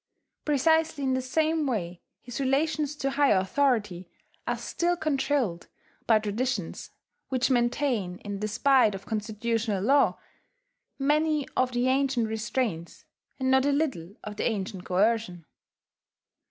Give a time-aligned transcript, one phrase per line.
[0.45, 4.09] Precisely in the same way, his relations to higher authority
[4.47, 5.67] are still controlled
[6.07, 6.89] by traditions
[7.29, 10.17] which maintain, in despite of constitutional law,
[10.97, 13.05] many of the ancient restraints,
[13.39, 15.45] and not a little of the ancient coercion.